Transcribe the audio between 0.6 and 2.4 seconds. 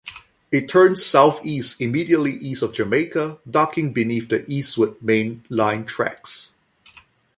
turns southeast immediately